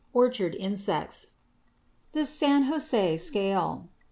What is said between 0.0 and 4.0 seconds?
ORCHARD INSECTS =The San Jose Scale.